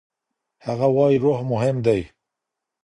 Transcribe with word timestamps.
هغه 0.65 0.87
وايي 0.95 1.17
روح 1.25 1.39
مهم 1.51 1.77
دی. 1.85 2.01